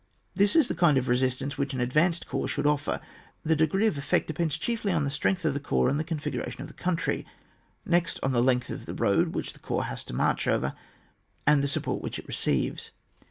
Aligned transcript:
This 0.33 0.55
is 0.55 0.67
the 0.67 0.73
kind 0.73 0.97
of 0.97 1.07
resistance 1.07 1.59
which 1.59 1.75
an 1.75 1.79
advanced 1.79 2.25
corps 2.25 2.47
should 2.47 2.65
offer. 2.65 2.99
The 3.43 3.55
degree 3.55 3.85
of 3.85 3.99
effect 3.99 4.25
depends 4.25 4.57
chiefly 4.57 4.91
on 4.91 5.03
the 5.03 5.11
strength 5.11 5.45
of 5.45 5.53
the 5.53 5.59
corps, 5.59 5.87
and 5.89 5.99
the 5.99 6.03
configu 6.03 6.43
ration 6.43 6.59
of 6.61 6.69
the 6.69 6.73
country; 6.73 7.23
next 7.85 8.19
on 8.23 8.31
the 8.31 8.41
length 8.41 8.71
of 8.71 8.87
the 8.87 8.95
road 8.95 9.35
which 9.35 9.53
the 9.53 9.59
corps 9.59 9.83
has 9.83 10.03
to 10.05 10.15
march 10.15 10.47
over, 10.47 10.73
and 11.45 11.61
the 11.63 11.67
support 11.67 12.01
which 12.01 12.17
it 12.17 12.27
receives. 12.27 12.89